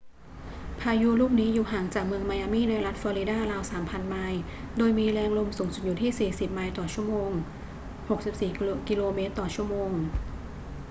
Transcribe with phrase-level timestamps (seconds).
[0.81, 4.41] พายุลูกนี้อยู่ห่างจากเมืองไมอามี่ในรัฐฟลอริดาราว 3,000 ไมล์
[4.77, 7.33] โดยมีแรงลมสูงสุดอยู่ที่ 40 ไมล์/ชม.
[8.09, 8.59] 64 ก
[9.17, 9.19] ม./
[9.55, 9.73] ชม.